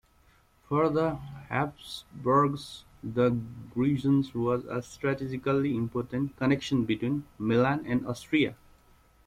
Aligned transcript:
For 0.67 0.89
the 0.89 1.17
Habsburgs, 1.49 2.85
the 3.03 3.37
Grisons 3.75 4.33
was 4.33 4.65
a 4.65 4.81
strategically 4.81 5.77
important 5.77 6.35
connection 6.37 6.85
between 6.85 7.25
Milan 7.37 7.85
and 7.85 8.07
Austria. 8.07 8.55